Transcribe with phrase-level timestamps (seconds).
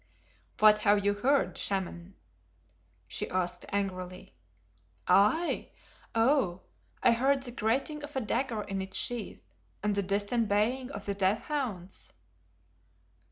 [0.57, 2.03] "What have you heard, Shaman (i.e.
[2.05, 2.13] wizard)?"
[3.07, 4.33] she asked angrily.
[5.07, 5.69] "I?
[6.15, 6.61] Oh!
[7.03, 9.43] I heard the grating of a dagger in its sheath
[9.83, 12.13] and the distant baying of the death hounds."